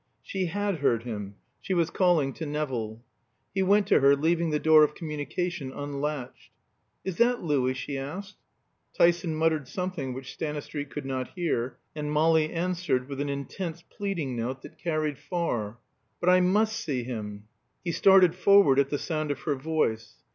She 0.23 0.47
had 0.47 0.77
heard 0.79 1.03
him; 1.03 1.35
she 1.61 1.75
was 1.75 1.91
calling 1.91 2.33
to 2.33 2.45
Nevill. 2.47 3.03
He 3.53 3.61
went 3.61 3.85
to 3.89 3.99
her, 3.99 4.15
leaving 4.15 4.49
the 4.49 4.57
door 4.57 4.83
of 4.83 4.95
communication 4.95 5.71
unlatched. 5.71 6.49
"Is 7.05 7.17
that 7.17 7.43
Louis?" 7.43 7.75
she 7.75 7.99
asked. 7.99 8.37
Tyson 8.97 9.35
muttered 9.35 9.67
something 9.67 10.11
which 10.15 10.33
Stanistreet 10.33 10.89
could 10.89 11.05
not 11.05 11.27
hear, 11.35 11.77
and 11.95 12.11
Molly 12.11 12.51
answered 12.51 13.07
with 13.09 13.21
an 13.21 13.29
intense 13.29 13.83
pleading 13.95 14.35
note 14.35 14.63
that 14.63 14.79
carried 14.79 15.19
far. 15.19 15.77
"But 16.19 16.29
I 16.29 16.39
must 16.39 16.79
see 16.79 17.03
him." 17.03 17.43
He 17.83 17.91
started 17.91 18.33
forward 18.33 18.79
at 18.79 18.89
the 18.89 18.97
sound 18.97 19.29
of 19.29 19.41
her 19.41 19.53
voice. 19.53 20.15